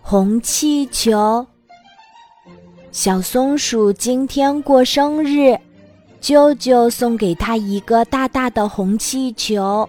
[0.00, 1.46] 红气球。
[2.90, 5.58] 小松鼠今天过生日，
[6.20, 9.88] 舅舅送给他一个大大的红气球。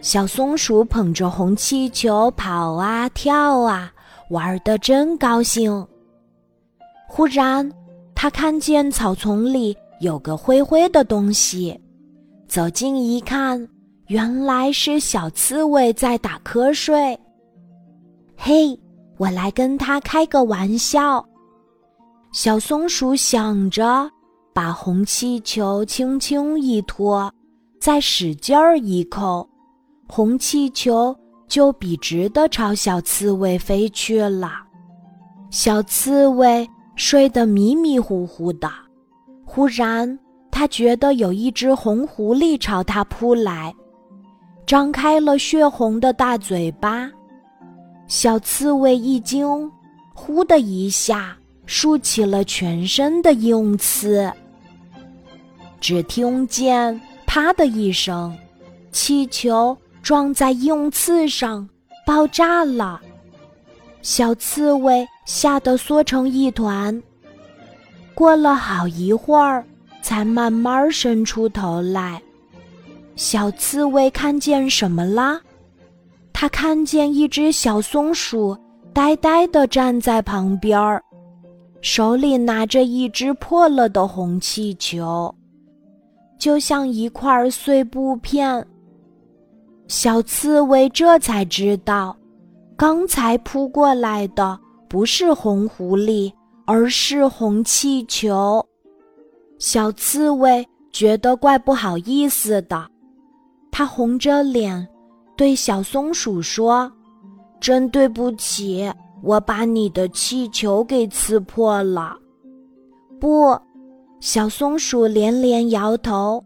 [0.00, 3.92] 小松鼠捧着红气球跑啊跳啊，
[4.30, 5.86] 玩得真高兴。
[7.08, 7.70] 忽然，
[8.14, 11.80] 他看见草丛里有个灰灰的东西，
[12.48, 13.66] 走近一看，
[14.06, 17.18] 原来是小刺猬在打瞌睡。
[18.36, 18.78] 嘿！
[19.20, 21.22] 我来跟他开个玩笑。
[22.32, 24.10] 小松鼠想着，
[24.54, 27.30] 把红气球轻轻一托，
[27.78, 29.46] 再使劲儿一扣，
[30.08, 31.14] 红气球
[31.46, 34.52] 就笔直的朝小刺猬飞去了。
[35.50, 36.66] 小刺猬
[36.96, 38.70] 睡得迷迷糊糊的，
[39.44, 40.18] 忽然
[40.50, 43.74] 他觉得有一只红狐狸朝他扑来，
[44.64, 47.10] 张开了血红的大嘴巴。
[48.10, 49.70] 小刺猬一惊，
[50.12, 54.28] 呼的一下竖起了全身的硬刺。
[55.80, 58.36] 只听见“啪”的一声，
[58.90, 61.68] 气球撞在硬刺上，
[62.04, 63.00] 爆炸了。
[64.02, 67.00] 小刺猬吓得缩成一团。
[68.12, 69.64] 过了好一会儿，
[70.02, 72.20] 才慢慢伸出头来。
[73.14, 75.40] 小刺猬看见什么啦？
[76.40, 78.56] 他看见一只小松鼠
[78.94, 81.04] 呆呆地站在旁边儿，
[81.82, 85.34] 手里拿着一只破了的红气球，
[86.38, 88.66] 就像一块碎布片。
[89.86, 92.16] 小刺猬这才知道，
[92.74, 94.58] 刚才扑过来的
[94.88, 96.32] 不是红狐狸，
[96.64, 98.66] 而是红气球。
[99.58, 102.88] 小刺猬觉得怪不好意思的，
[103.70, 104.88] 它红着脸。
[105.40, 106.92] 对小松鼠说
[107.58, 108.92] ：“真对不起，
[109.22, 112.14] 我把你的气球给刺破了。”
[113.18, 113.58] 不，
[114.20, 116.44] 小松鼠连连摇头：“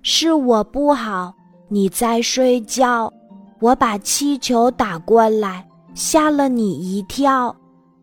[0.00, 1.34] 是我不好，
[1.68, 3.12] 你在睡觉，
[3.58, 7.52] 我把气球打过来，吓了你一跳，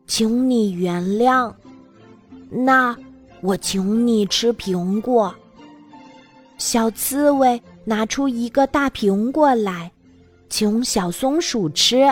[0.07, 1.53] 请你原谅。
[2.49, 2.93] 那
[3.39, 5.33] 我请你吃苹果。”
[6.59, 9.89] 小刺猬拿出一个大苹果来。
[10.55, 12.05] 请小松鼠吃。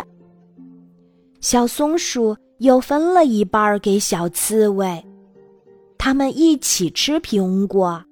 [1.41, 5.05] 小松鼠又分了一半给小刺猬，
[5.95, 8.03] 他们一起吃苹果，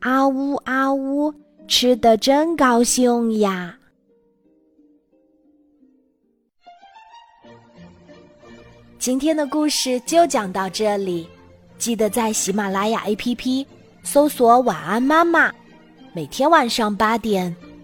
[0.00, 1.32] 啊呜啊呜，
[1.66, 3.74] 吃的真高兴呀！
[8.98, 11.26] 今天的故事就讲到这里，
[11.78, 13.64] 记得在喜马拉雅 APP
[14.02, 15.50] 搜索“晚安妈妈”，
[16.12, 17.56] 每天晚上八点。